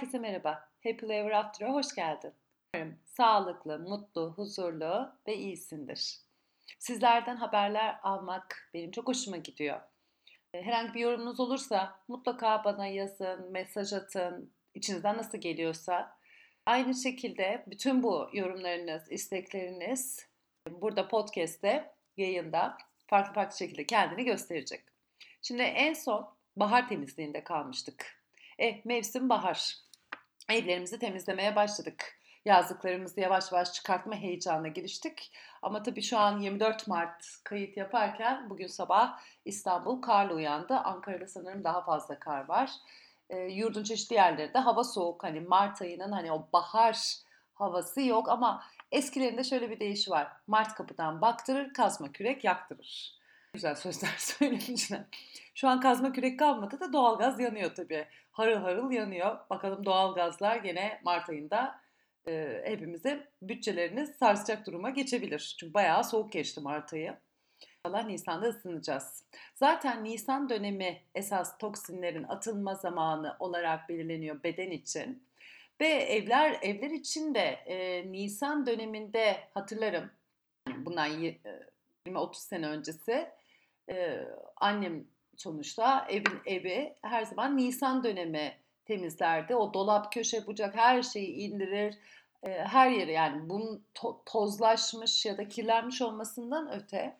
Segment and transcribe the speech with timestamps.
[0.00, 0.68] Herkese merhaba.
[0.84, 2.32] Happy Ever After'a hoş geldin.
[2.74, 6.18] Umarım sağlıklı, mutlu, huzurlu ve iyisindir.
[6.78, 9.80] Sizlerden haberler almak benim çok hoşuma gidiyor.
[10.54, 16.16] Ee, herhangi bir yorumunuz olursa mutlaka bana yazın, mesaj atın, içinizden nasıl geliyorsa.
[16.66, 20.28] Aynı şekilde bütün bu yorumlarınız, istekleriniz
[20.70, 24.84] burada podcast'te, yayında farklı farklı şekilde kendini gösterecek.
[25.42, 28.20] Şimdi en son bahar temizliğinde kalmıştık.
[28.60, 29.89] E, mevsim bahar.
[30.50, 32.20] Evlerimizi temizlemeye başladık.
[32.44, 35.32] Yazlıklarımızı yavaş yavaş çıkartma heyecanına giriştik.
[35.62, 40.74] Ama tabii şu an 24 Mart kayıt yaparken bugün sabah İstanbul karla uyandı.
[40.74, 42.70] Ankara'da sanırım daha fazla kar var.
[43.30, 45.24] E, yurdun çeşitli yerlerinde hava soğuk.
[45.24, 47.16] Hani Mart ayının hani o bahar
[47.54, 48.62] havası yok ama
[48.92, 50.32] eskilerinde şöyle bir deyişi var.
[50.46, 53.19] Mart kapıdan baktırır, kazma kürek yaktırır.
[53.54, 55.04] Güzel sözler söylemişler.
[55.54, 58.06] Şu an kazma kürek kalmadı da doğalgaz yanıyor tabii.
[58.32, 59.38] Harıl harıl yanıyor.
[59.50, 61.80] Bakalım doğalgazlar gene Mart ayında
[62.28, 65.56] e, hepimize bütçelerini sarsacak duruma geçebilir.
[65.60, 67.16] Çünkü bayağı soğuk geçti Mart ayı.
[67.84, 69.24] İnşallah Nisan'da ısınacağız.
[69.54, 75.26] Zaten Nisan dönemi esas toksinlerin atılma zamanı olarak belirleniyor beden için.
[75.80, 80.10] Ve evler evler için de e, Nisan döneminde hatırlarım
[80.76, 81.08] bundan
[82.06, 83.30] 20-30 sene öncesi
[83.90, 85.04] e, annem
[85.36, 88.52] sonuçta evin evi her zaman Nisan dönemi
[88.84, 89.54] temizlerdi.
[89.54, 91.98] O dolap, köşe, bucak her şeyi indirir.
[92.42, 97.16] E, her yeri yani bunun to- tozlaşmış ya da kirlenmiş olmasından öte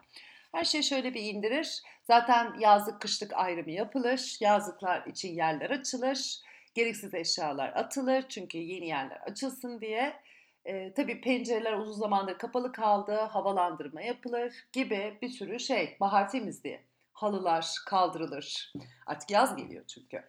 [0.53, 1.83] her şeyi şöyle bir indirir.
[2.03, 4.37] Zaten yazlık kışlık ayrımı yapılır.
[4.41, 6.41] Yazlıklar için yerler açılır.
[6.75, 10.17] Gereksiz eşyalar atılır çünkü yeni yerler açılsın diye.
[10.65, 15.97] E, tabii pencereler uzun zamandır kapalı kaldı, havalandırma yapılır gibi bir sürü şey.
[16.01, 16.81] Bahar temizliği
[17.13, 18.73] halılar kaldırılır.
[19.07, 20.25] Artık yaz geliyor çünkü.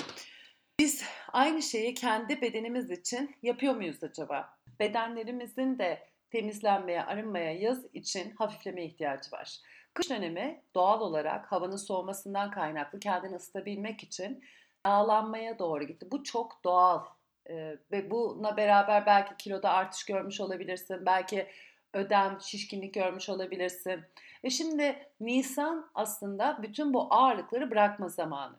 [0.79, 4.57] Biz aynı şeyi kendi bedenimiz için yapıyor muyuz acaba?
[4.79, 9.57] Bedenlerimizin de temizlenmeye, arınmaya yaz için hafifleme ihtiyacı var.
[9.93, 14.44] Kış dönemi doğal olarak havanın soğumasından kaynaklı kendini ısıtabilmek için
[14.85, 16.07] yağlanmaya doğru gitti.
[16.11, 17.06] Bu çok doğal
[17.50, 21.06] ee, ve buna beraber belki kiloda artış görmüş olabilirsin.
[21.06, 21.47] Belki
[21.94, 24.02] ödem, şişkinlik görmüş olabilirsin.
[24.44, 28.57] Ve şimdi Nisan aslında bütün bu ağırlıkları bırakma zamanı.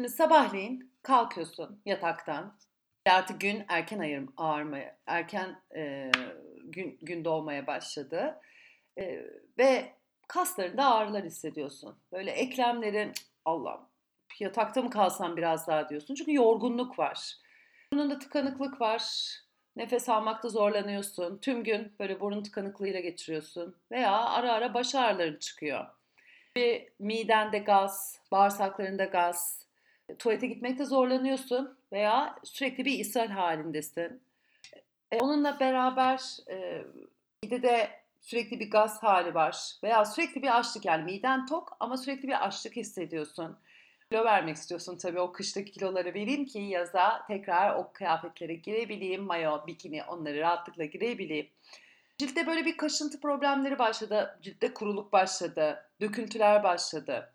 [0.00, 2.56] Şimdi sabahleyin kalkıyorsun yataktan.
[3.10, 6.10] Artık gün erken ayırım, ağarmaya, erken e,
[6.64, 8.40] gün, gün doğmaya başladı.
[8.98, 9.26] E,
[9.58, 9.92] ve
[10.28, 11.98] kaslarında ağrılar hissediyorsun.
[12.12, 13.12] Böyle eklemlerin
[13.44, 13.88] Allah'ım
[14.40, 16.14] yatakta mı kalsam biraz daha diyorsun.
[16.14, 17.36] Çünkü yorgunluk var.
[17.92, 19.02] Burnunda tıkanıklık var.
[19.76, 21.38] Nefes almakta zorlanıyorsun.
[21.38, 23.76] Tüm gün böyle burun tıkanıklığıyla geçiriyorsun.
[23.90, 25.86] Veya ara ara baş ağrıların çıkıyor.
[26.56, 29.66] Bir midende gaz, bağırsaklarında gaz,
[30.18, 34.22] tuvalete gitmekte zorlanıyorsun veya sürekli bir ishal halindesin.
[35.12, 36.20] E, onunla beraber
[36.50, 36.84] e,
[37.42, 42.28] midede sürekli bir gaz hali var veya sürekli bir açlık yani miden tok ama sürekli
[42.28, 43.58] bir açlık hissediyorsun.
[44.10, 49.22] Kilo vermek istiyorsun tabii o kıştaki kiloları vereyim ki yaza tekrar o kıyafetlere girebileyim.
[49.22, 51.50] Mayo, bikini onları rahatlıkla girebileyim.
[52.18, 54.38] Ciltte böyle bir kaşıntı problemleri başladı.
[54.42, 55.90] Ciltte kuruluk başladı.
[56.00, 57.32] Döküntüler başladı.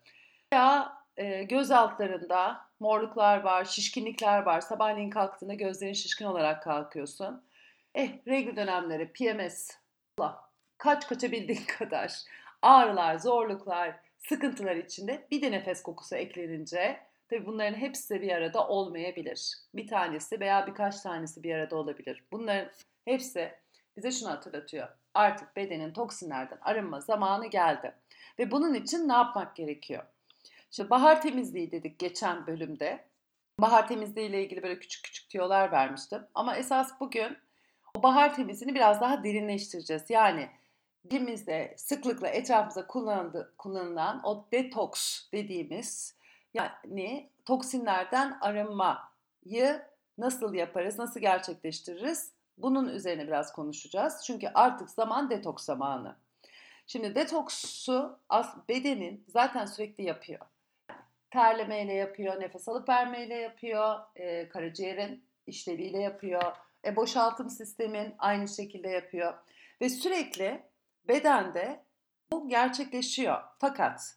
[0.52, 4.60] Veya e, göz altlarında morluklar var, şişkinlikler var.
[4.60, 7.44] Sabahleyin kalktığında gözlerin şişkin olarak kalkıyorsun.
[7.94, 9.70] Eh, regl dönemleri, PMS,
[10.18, 10.44] Allah,
[10.78, 12.12] kaç kaçabildiğin kadar
[12.62, 13.96] ağrılar, zorluklar,
[14.28, 19.58] sıkıntılar içinde bir de nefes kokusu eklenince tabii bunların hepsi bir arada olmayabilir.
[19.74, 22.24] Bir tanesi veya birkaç tanesi bir arada olabilir.
[22.32, 22.70] Bunların
[23.04, 23.52] hepsi
[23.96, 24.88] bize şunu hatırlatıyor.
[25.14, 27.94] Artık bedenin toksinlerden arınma zamanı geldi.
[28.38, 30.02] Ve bunun için ne yapmak gerekiyor?
[30.70, 33.04] İşte bahar temizliği dedik geçen bölümde.
[33.58, 36.26] Bahar temizliği ile ilgili böyle küçük küçük tiyolar vermiştim.
[36.34, 37.38] Ama esas bugün
[37.94, 40.02] o bahar temizliğini biraz daha derinleştireceğiz.
[40.08, 40.48] Yani
[41.10, 46.16] dilimizde sıklıkla etrafımıza kullanıldı, kullanılan o detoks dediğimiz
[46.54, 49.82] yani toksinlerden arınmayı
[50.18, 52.32] nasıl yaparız, nasıl gerçekleştiririz?
[52.58, 54.22] Bunun üzerine biraz konuşacağız.
[54.26, 56.16] Çünkü artık zaman detoks zamanı.
[56.86, 58.18] Şimdi detoksu
[58.68, 60.40] bedenin zaten sürekli yapıyor.
[61.30, 66.42] Terlemeyle yapıyor, nefes alıp vermeyle yapıyor, e, karaciğerin işleviyle yapıyor,
[66.84, 69.34] e, boşaltım sistemin aynı şekilde yapıyor.
[69.80, 70.62] Ve sürekli
[71.08, 71.84] bedende
[72.32, 73.42] bu gerçekleşiyor.
[73.58, 74.16] Fakat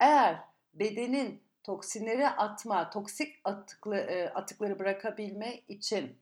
[0.00, 0.40] eğer
[0.74, 6.18] bedenin toksinleri atma, toksik atıklı, e, atıkları bırakabilme için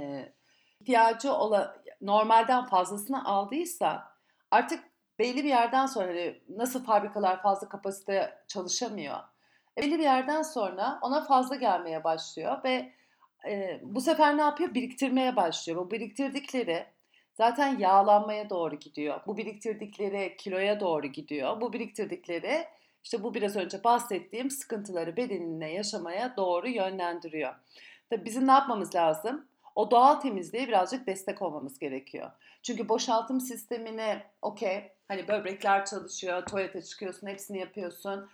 [0.00, 0.32] e,
[0.80, 4.12] ihtiyacı olan normalden fazlasını aldıysa
[4.50, 4.84] artık
[5.18, 9.18] belli bir yerden sonra hani nasıl fabrikalar fazla kapasite çalışamıyor.
[9.78, 12.92] E, belli bir yerden sonra ona fazla gelmeye başlıyor ve
[13.48, 14.74] e, bu sefer ne yapıyor?
[14.74, 15.78] Biriktirmeye başlıyor.
[15.78, 16.86] Bu biriktirdikleri
[17.38, 19.20] zaten yağlanmaya doğru gidiyor.
[19.26, 21.60] Bu biriktirdikleri kiloya doğru gidiyor.
[21.60, 22.64] Bu biriktirdikleri
[23.04, 27.54] işte bu biraz önce bahsettiğim sıkıntıları bedenine yaşamaya doğru yönlendiriyor.
[28.10, 29.46] Tabii bizim ne yapmamız lazım?
[29.74, 32.30] O doğal temizliğe birazcık destek olmamız gerekiyor.
[32.62, 38.28] Çünkü boşaltım sistemine okey hani böbrekler çalışıyor, tuvalete çıkıyorsun, hepsini yapıyorsun.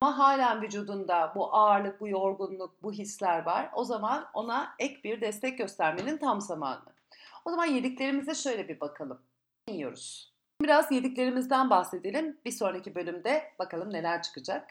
[0.00, 3.70] Ama halen vücudunda bu ağırlık, bu yorgunluk, bu hisler var.
[3.74, 6.99] O zaman ona ek bir destek göstermenin tam zamanı.
[7.44, 9.22] O zaman yediklerimize şöyle bir bakalım.
[9.68, 10.34] Yiyoruz.
[10.62, 12.40] Biraz yediklerimizden bahsedelim.
[12.44, 14.70] Bir sonraki bölümde bakalım neler çıkacak.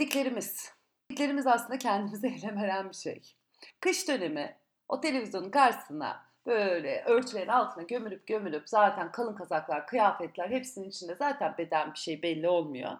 [0.00, 0.72] Yediklerimiz.
[1.10, 3.22] Yediklerimiz aslında kendimize elem veren bir şey.
[3.80, 4.56] Kış dönemi
[4.88, 11.54] o televizyonun karşısına böyle örtülerin altına gömülüp gömülüp zaten kalın kazaklar, kıyafetler hepsinin içinde zaten
[11.58, 12.92] beden bir şey belli olmuyor.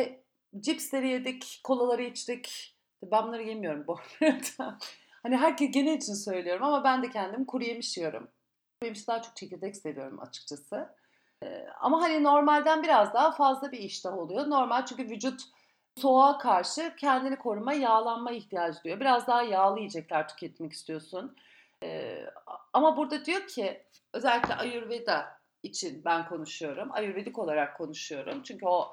[0.00, 0.20] E,
[0.60, 2.76] cipsleri yedik, kolaları içtik.
[3.02, 4.78] Ben bunları yemiyorum bu arada.
[5.22, 8.22] Hani herkes gene için söylüyorum ama ben de kendim kuru yemiş yiyorum.
[8.80, 10.88] Kuru yemiş daha çok çekirdek seviyorum açıkçası.
[11.80, 14.50] Ama hani normalden biraz daha fazla bir iştah oluyor.
[14.50, 15.40] Normal çünkü vücut
[15.96, 19.00] soğuğa karşı kendini koruma, yağlanma ihtiyacı duyuyor.
[19.00, 21.36] Biraz daha yağlı yiyecekler tüketmek istiyorsun.
[22.72, 23.82] Ama burada diyor ki
[24.12, 26.92] özellikle Ayurveda için ben konuşuyorum.
[26.92, 28.42] Ayurvedik olarak konuşuyorum.
[28.42, 28.90] Çünkü o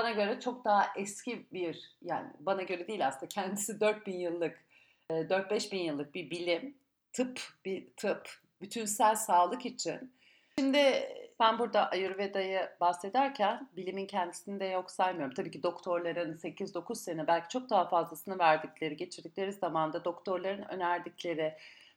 [0.00, 4.64] bana göre çok daha eski bir yani bana göre değil aslında kendisi 4000 yıllık
[5.10, 6.76] 4-5 bin yıllık bir bilim,
[7.12, 8.28] tıp, bir tıp,
[8.60, 10.12] bütünsel sağlık için.
[10.58, 11.08] Şimdi
[11.40, 15.34] ben burada Ayurveda'yı bahsederken bilimin kendisini de yok saymıyorum.
[15.34, 21.54] Tabii ki doktorların 8-9 sene belki çok daha fazlasını verdikleri, geçirdikleri zamanda doktorların önerdikleri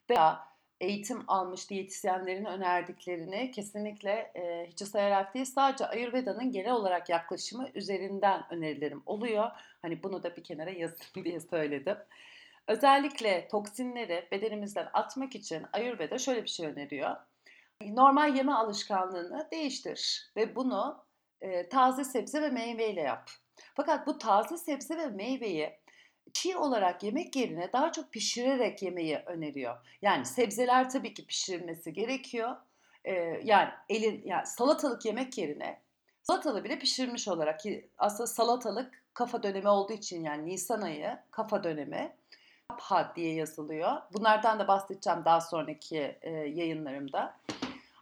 [0.10, 7.70] veya eğitim almış diyetisyenlerin önerdiklerini kesinlikle e, hiç sayarak değil sadece Ayurveda'nın genel olarak yaklaşımı
[7.76, 9.52] üzerinden önerilerim oluyor.
[9.82, 11.98] Hani bunu da bir kenara yazın diye söyledim.
[12.72, 17.16] Özellikle toksinleri bedenimizden atmak için Ayurveda şöyle bir şey öneriyor
[17.86, 21.06] normal yeme alışkanlığını değiştir ve bunu
[21.42, 23.30] e, taze sebze ve meyveyle yap.
[23.76, 25.80] Fakat bu taze sebze ve meyveyi
[26.34, 29.78] çiğ olarak yemek yerine daha çok pişirerek yemeyi öneriyor.
[30.02, 32.56] Yani sebzeler tabii ki pişirilmesi gerekiyor.
[33.06, 33.14] Ee,
[33.44, 35.82] yani elin yani salatalık yemek yerine
[36.24, 37.60] salatalığı bile pişirmiş olarak
[37.98, 42.16] aslında salatalık kafa dönemi olduğu için yani Nisan ayı kafa dönemi
[42.72, 44.02] kapha diye yazılıyor.
[44.14, 47.38] Bunlardan da bahsedeceğim daha sonraki e, yayınlarımda.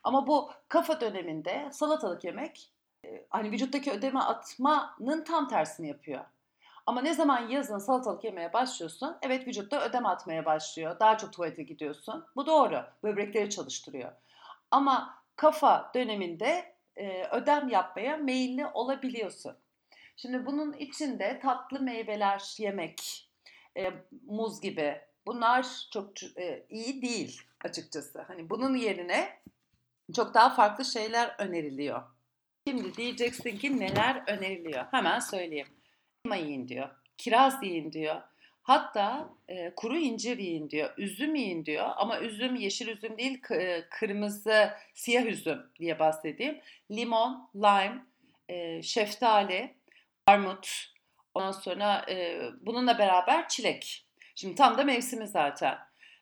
[0.04, 2.72] Ama bu kafa döneminde salatalık yemek
[3.06, 6.26] e, hani vücuttaki ödeme atmanın tam tersini yapıyor.
[6.86, 11.00] Ama ne zaman yazın salatalık yemeye başlıyorsun, evet vücutta ödem atmaya başlıyor.
[11.00, 12.26] Daha çok tuvalete gidiyorsun.
[12.36, 12.84] Bu doğru.
[13.04, 14.12] Böbrekleri çalıştırıyor.
[14.72, 19.56] Ama kafa döneminde e, ödem yapmaya meyilli olabiliyorsun.
[20.16, 23.29] Şimdi bunun içinde tatlı meyveler yemek,
[23.80, 23.94] e,
[24.26, 28.22] muz gibi bunlar çok e, iyi değil açıkçası.
[28.22, 29.40] Hani bunun yerine
[30.16, 32.02] çok daha farklı şeyler öneriliyor.
[32.68, 34.86] Şimdi diyeceksin ki neler öneriliyor?
[34.92, 35.68] Hemen söyleyeyim.
[36.26, 36.90] Elma yiyin diyor.
[37.18, 38.22] Kiraz yiyin diyor.
[38.62, 40.94] Hatta e, kuru incir yiyin diyor.
[40.98, 41.90] Üzüm yiyin diyor.
[41.96, 46.60] Ama üzüm yeşil üzüm değil e, kırmızı siyah üzüm diye bahsedeyim.
[46.92, 48.06] Limon, lime,
[48.50, 49.76] e, şeftali,
[50.28, 50.94] armut.
[51.34, 54.06] Ondan sonra e, bununla beraber çilek.
[54.36, 55.78] Şimdi tam da mevsimi zaten.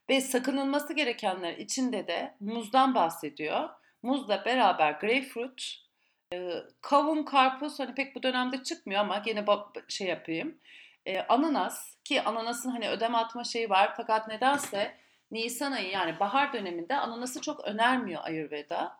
[0.09, 3.69] Ve sakınılması gerekenler içinde de muzdan bahsediyor.
[4.03, 5.87] Muzla beraber greyfurt,
[6.33, 6.49] e,
[6.81, 9.45] kavun, karpuz hani pek bu dönemde çıkmıyor ama gene
[9.87, 10.59] şey yapayım.
[11.05, 14.97] E, ananas ki ananasın hani ödem atma şeyi var fakat nedense
[15.31, 18.99] Nisan ayı yani bahar döneminde ananası çok önermiyor Ayurveda.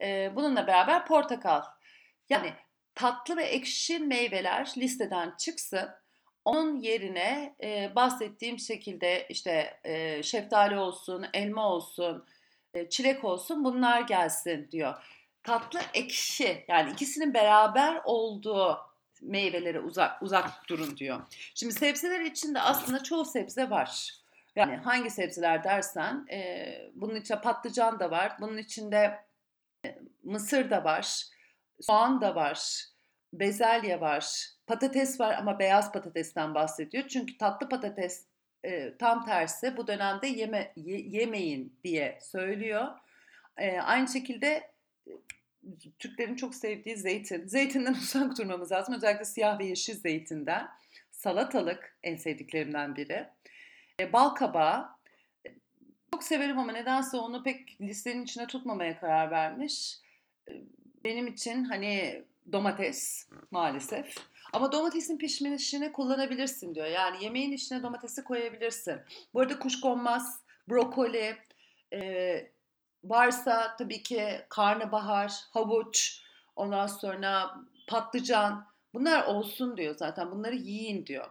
[0.00, 1.62] E, bununla beraber portakal.
[2.28, 2.52] Yani
[2.94, 5.88] tatlı ve ekşi meyveler listeden çıksın.
[6.44, 12.24] Onun yerine e, bahsettiğim şekilde işte e, şeftali olsun, elma olsun,
[12.74, 14.94] e, çilek olsun bunlar gelsin diyor.
[15.42, 18.78] Tatlı ekşi yani ikisinin beraber olduğu
[19.22, 21.20] meyvelere uzak uzak durun diyor.
[21.54, 24.20] Şimdi sebzeler içinde aslında çoğu sebze var.
[24.56, 28.36] Yani hangi sebzeler dersen e, bunun içinde patlıcan da var.
[28.40, 29.24] Bunun içinde
[29.86, 31.24] e, mısır da var.
[31.80, 32.84] Soğan da var.
[33.32, 34.46] Bezelye var.
[34.66, 37.08] Patates var ama beyaz patatesten bahsediyor.
[37.08, 38.26] Çünkü tatlı patates
[38.64, 42.88] e, tam tersi bu dönemde yeme ye, yemeyin diye söylüyor.
[43.56, 44.70] E, aynı şekilde
[45.06, 45.12] e,
[45.98, 47.46] Türklerin çok sevdiği zeytin.
[47.46, 48.94] Zeytinden uzak durmamız lazım.
[48.94, 50.68] Özellikle siyah ve yeşil zeytinden.
[51.10, 53.26] Salatalık en sevdiklerimden biri.
[54.00, 54.88] E, bal kabağı.
[56.12, 60.00] Çok severim ama nedense onu pek listenin içine tutmamaya karar vermiş.
[61.04, 64.14] Benim için hani domates maalesef.
[64.52, 66.86] Ama domatesin pişmişini kullanabilirsin diyor.
[66.86, 69.00] Yani yemeğin içine domatesi koyabilirsin.
[69.34, 70.40] Bu arada kuşkonmaz,
[70.70, 71.36] brokoli,
[71.92, 72.50] e,
[73.04, 76.22] varsa tabii ki karnabahar, havuç,
[76.56, 77.54] ondan sonra
[77.86, 80.30] patlıcan bunlar olsun diyor zaten.
[80.30, 81.30] Bunları yiyin diyor.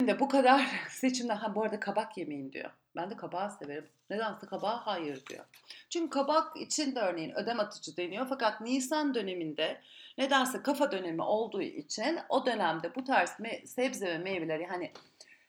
[0.00, 2.70] Şimdi bu kadar seçimden ha bu arada kabak yemeyin diyor.
[2.96, 3.88] Ben de kabağı severim.
[4.10, 5.44] Nedense kabağa hayır diyor.
[5.90, 8.26] Çünkü kabak için de örneğin ödem atıcı deniyor.
[8.28, 9.80] Fakat Nisan döneminde
[10.18, 13.30] nedense kafa dönemi olduğu için o dönemde bu tarz
[13.64, 14.92] sebze ve meyveleri hani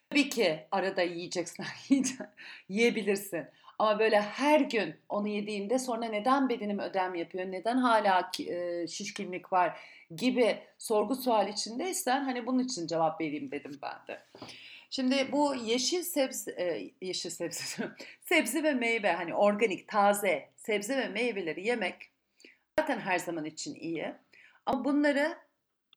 [0.10, 1.66] tabii ki arada yiyeceksin,
[2.70, 3.46] yiyebilirsin.
[3.80, 9.54] Ama böyle her gün onu yediğinde sonra neden bedenim ödem yapıyor, neden hala e, şişkinlik
[9.54, 9.80] var
[10.16, 14.22] gibi sorgu sual içindeysen hani bunun için cevap vereyim dedim ben de.
[14.90, 17.90] Şimdi bu yeşil sebze, e, yeşil sebze,
[18.22, 21.96] sebze ve meyve hani organik, taze sebze ve meyveleri yemek
[22.80, 24.14] zaten her zaman için iyi.
[24.66, 25.38] Ama bunları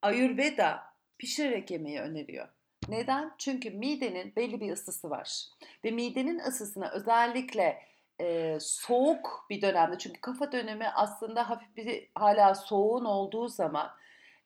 [0.02, 0.82] Ayurveda
[1.18, 2.48] pişirerek yemeyi öneriyor.
[2.90, 3.32] Neden?
[3.38, 5.44] Çünkü midenin belli bir ısısı var.
[5.84, 7.82] Ve midenin ısısına özellikle
[8.20, 13.90] e, soğuk bir dönemde çünkü kafa dönemi aslında hafif bir hala soğuğun olduğu zaman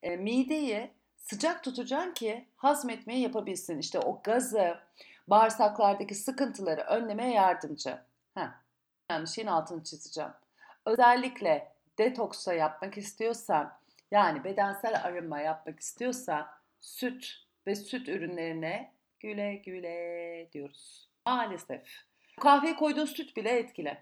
[0.02, 3.78] e, mideyi sıcak tutacaksın ki hazmetmeyi yapabilsin.
[3.78, 4.78] İşte o gazı,
[5.28, 7.98] bağırsaklardaki sıkıntıları önlemeye yardımcı.
[8.34, 8.48] Heh,
[9.10, 10.30] yani şeyin altını çizeceğim.
[10.86, 13.72] Özellikle detoksa yapmak istiyorsan,
[14.10, 16.46] yani bedensel arınma yapmak istiyorsan
[16.80, 21.10] süt ve süt ürünlerine güle güle diyoruz.
[21.26, 22.04] Maalesef.
[22.40, 23.98] Kahveye koyduğun süt bile etkili.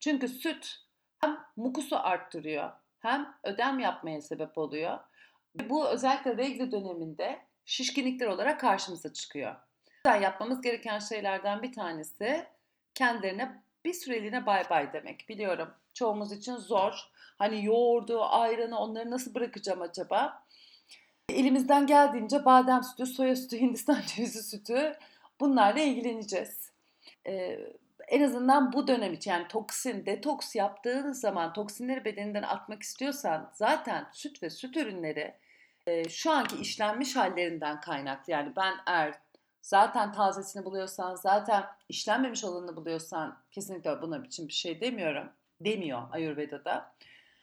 [0.00, 0.76] Çünkü süt
[1.18, 4.98] hem mukusu arttırıyor hem ödem yapmaya sebep oluyor
[5.64, 9.56] bu özellikle regl döneminde şişkinlikler olarak karşımıza çıkıyor.
[10.06, 12.46] Yüzden yapmamız gereken şeylerden bir tanesi
[12.94, 15.28] kendilerine bir süreliğine bay bay demek.
[15.28, 17.10] Biliyorum çoğumuz için zor.
[17.38, 20.45] Hani yoğurdu, ayranı onları nasıl bırakacağım acaba?
[21.28, 24.96] Elimizden geldiğince badem sütü, soya sütü, hindistan cevizi sütü
[25.40, 26.72] bunlarla ilgileneceğiz.
[27.26, 27.58] Ee,
[28.08, 34.08] en azından bu dönem için yani toksin, detoks yaptığın zaman toksinleri bedeninden atmak istiyorsan zaten
[34.12, 35.34] süt ve süt ürünleri
[36.08, 38.32] şu anki işlenmiş hallerinden kaynaklı.
[38.32, 39.14] Yani ben eğer
[39.62, 45.32] zaten tazesini buluyorsan, zaten işlenmemiş olanını buluyorsan kesinlikle buna biçim bir şey demiyorum.
[45.60, 46.92] Demiyor Ayurveda'da.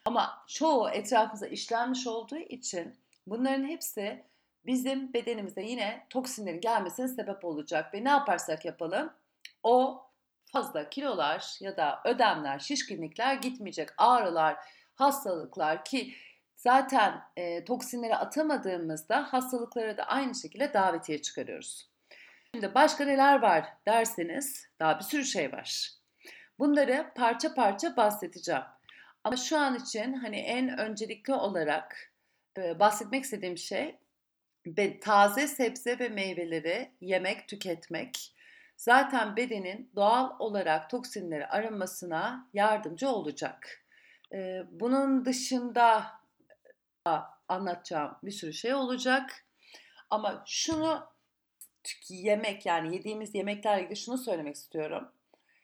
[0.04, 4.24] Ama çoğu etrafımıza işlenmiş olduğu için bunların hepsi
[4.66, 7.94] bizim bedenimize yine toksinlerin gelmesine sebep olacak.
[7.94, 9.12] Ve ne yaparsak yapalım
[9.62, 10.06] o
[10.52, 13.88] fazla kilolar ya da ödemler, şişkinlikler gitmeyecek.
[13.98, 14.56] Ağrılar,
[14.94, 16.14] hastalıklar ki
[16.64, 21.90] Zaten e, toksinleri atamadığımızda hastalıklara da aynı şekilde davetiye çıkarıyoruz.
[22.54, 25.90] Şimdi başka neler var derseniz daha bir sürü şey var.
[26.58, 28.62] Bunları parça parça bahsedeceğim.
[29.24, 32.13] Ama şu an için hani en öncelikli olarak
[32.56, 33.98] bahsetmek istediğim şey
[35.00, 38.34] taze sebze ve meyveleri yemek, tüketmek
[38.76, 43.84] zaten bedenin doğal olarak toksinleri arınmasına yardımcı olacak.
[44.70, 46.06] Bunun dışında
[47.48, 49.44] anlatacağım bir sürü şey olacak.
[50.10, 51.06] Ama şunu
[52.08, 55.12] yemek yani yediğimiz yemeklerle ilgili şunu söylemek istiyorum.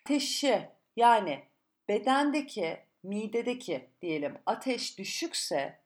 [0.06, 1.44] Ateşi yani
[1.88, 5.79] bedendeki, midedeki diyelim ateş düşükse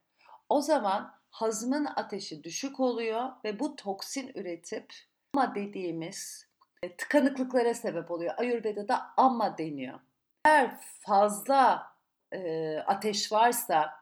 [0.55, 4.93] o zaman hazmın ateşi düşük oluyor ve bu toksin üretip
[5.35, 6.47] ama dediğimiz
[6.83, 8.35] e, tıkanıklıklara sebep oluyor.
[8.37, 10.01] Ayurveda'da ama deniyor.
[10.45, 11.87] Eğer fazla
[12.33, 13.93] e, ateş varsa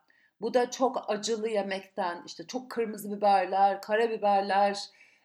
[0.40, 4.78] bu da çok acılı yemekten işte çok kırmızı biberler, karabiberler,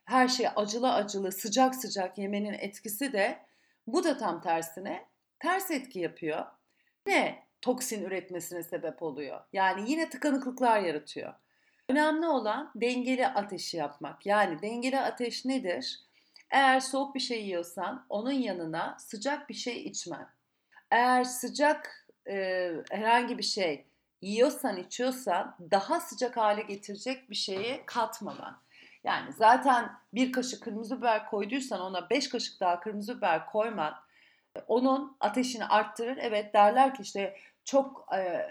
[0.05, 3.39] her şey acılı acılı, sıcak sıcak yemenin etkisi de
[3.87, 5.05] bu da tam tersine
[5.39, 6.45] ters etki yapıyor.
[7.07, 9.41] Yine toksin üretmesine sebep oluyor.
[9.53, 11.33] Yani yine tıkanıklıklar yaratıyor.
[11.89, 14.25] Önemli olan dengeli ateşi yapmak.
[14.25, 15.99] Yani dengeli ateş nedir?
[16.51, 20.29] Eğer soğuk bir şey yiyorsan onun yanına sıcak bir şey içmen.
[20.91, 23.85] Eğer sıcak e, herhangi bir şey
[24.21, 28.61] yiyorsan içiyorsan daha sıcak hale getirecek bir şeyi katmaman.
[29.03, 33.93] Yani zaten bir kaşık kırmızı biber koyduysan ona beş kaşık daha kırmızı biber koyman
[34.67, 36.17] onun ateşini arttırır.
[36.21, 38.47] Evet derler ki işte çok e,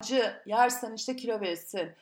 [0.00, 1.92] acı yersen işte kilo verirsin.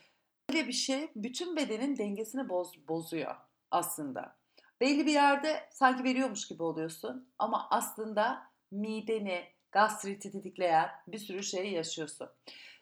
[0.50, 3.36] Böyle bir şey bütün bedenin dengesini boz, bozuyor
[3.70, 4.36] aslında.
[4.80, 11.72] Belli bir yerde sanki veriyormuş gibi oluyorsun ama aslında mideni, gastriti tetikleyen bir sürü şey
[11.72, 12.28] yaşıyorsun.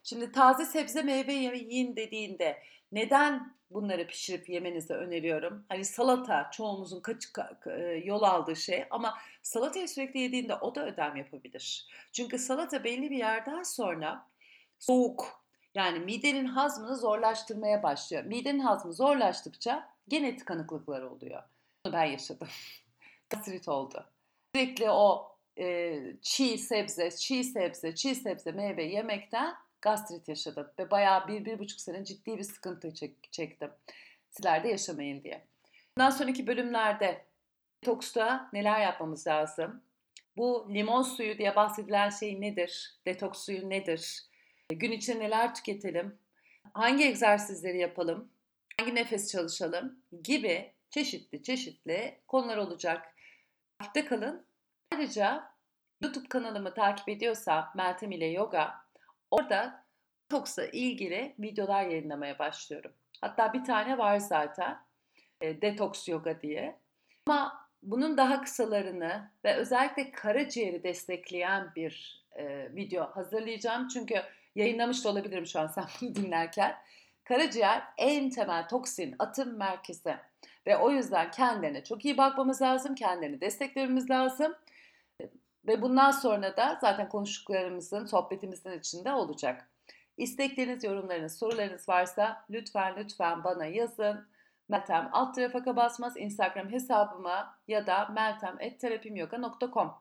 [0.02, 2.62] Şimdi taze sebze meyve yiyin dediğinde
[2.92, 5.64] neden bunları pişirip yemenizi öneriyorum?
[5.68, 7.24] Hani salata çoğumuzun kaç,
[7.66, 11.86] e, yol aldığı şey ama salatayı sürekli yediğinde o da ödem yapabilir.
[12.12, 14.26] Çünkü salata belli bir yerden sonra
[14.78, 15.42] soğuk
[15.74, 18.24] Yani midenin hazmını zorlaştırmaya başlıyor.
[18.24, 21.42] Midenin hazmı zorlaştıkça genetik kanıklıklar oluyor.
[21.84, 22.48] Bunu ben yaşadım.
[23.30, 24.06] Gastrit oldu.
[24.54, 30.70] Sürekli o e, çiğ sebze, çiğ sebze, çiğ sebze meyve yemekten gastrit yaşadım.
[30.78, 33.70] Ve bayağı bir, bir buçuk sene ciddi bir sıkıntı çek, çektim.
[34.30, 35.44] Sizler de yaşamayın diye.
[35.96, 37.24] Bundan sonraki bölümlerde
[37.82, 39.82] detoksta neler yapmamız lazım?
[40.36, 42.96] Bu limon suyu diye bahsedilen şey nedir?
[43.06, 44.22] Detoks suyu nedir?
[44.68, 46.18] Gün içinde neler tüketelim?
[46.74, 48.28] Hangi egzersizleri yapalım?
[48.80, 49.98] Hangi nefes çalışalım?
[50.24, 53.14] Gibi çeşitli çeşitli konular olacak.
[53.78, 54.46] Takipte kalın.
[54.92, 55.52] Ayrıca
[56.02, 58.81] YouTube kanalımı takip ediyorsa Meltem ile Yoga
[59.32, 59.84] orada
[60.32, 62.92] detoksla ilgili videolar yayınlamaya başlıyorum.
[63.20, 64.78] Hatta bir tane var zaten.
[65.40, 66.78] E, Detoks Yoga diye.
[67.26, 73.88] Ama bunun daha kısalarını ve özellikle karaciğeri destekleyen bir e, video hazırlayacağım.
[73.88, 74.22] Çünkü
[74.54, 76.74] yayınlamış da olabilirim şu an sen bunu dinlerken.
[77.24, 80.16] Karaciğer en temel toksin atım merkezi
[80.66, 84.54] ve o yüzden kendilerine çok iyi bakmamız lazım, kendilerini desteklememiz lazım.
[85.66, 89.70] Ve bundan sonra da zaten konuştuklarımızın, sohbetimizin içinde olacak.
[90.16, 94.28] İstekleriniz, yorumlarınız, sorularınız varsa lütfen lütfen bana yazın.
[94.68, 99.94] Meltem alt tarafa basmaz Instagram hesabıma ya da meltem.terapimyoga.com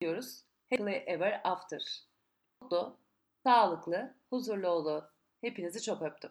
[0.00, 0.44] diyoruz.
[0.70, 2.02] Happily ever after.
[2.62, 2.96] Mutlu,
[3.44, 5.04] sağlıklı, huzurlu olun.
[5.40, 6.30] Hepinizi çok öptüm.